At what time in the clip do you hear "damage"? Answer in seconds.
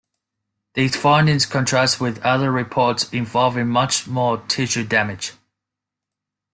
4.83-5.33